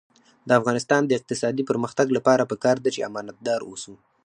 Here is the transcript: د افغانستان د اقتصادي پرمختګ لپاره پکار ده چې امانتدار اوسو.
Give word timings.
د 0.47 0.49
افغانستان 0.59 1.01
د 1.05 1.11
اقتصادي 1.19 1.63
پرمختګ 1.69 2.07
لپاره 2.17 2.43
پکار 2.51 2.77
ده 2.81 2.89
چې 2.95 3.05
امانتدار 3.09 3.61
اوسو. 3.69 3.93